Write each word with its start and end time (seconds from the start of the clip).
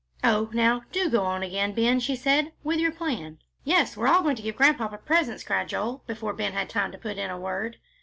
"Oh, 0.23 0.49
now, 0.51 0.81
do 0.91 1.11
go 1.11 1.23
on 1.25 1.43
again, 1.43 1.73
Ben," 1.73 1.99
she 1.99 2.15
said, 2.15 2.53
"with 2.63 2.79
your 2.79 2.91
plan." 2.91 3.37
"Yes, 3.63 3.95
we're 3.95 4.07
all 4.07 4.23
going 4.23 4.35
to 4.35 4.41
give 4.41 4.55
Grandpapa 4.57 4.97
presents," 4.97 5.43
cried 5.43 5.69
Joel, 5.69 6.03
before 6.07 6.33
Ben 6.33 6.53
had 6.53 6.71
time 6.71 6.91
to 6.91 6.97
put 6.97 7.19
in 7.19 7.29
a 7.29 7.37
word. 7.37 7.77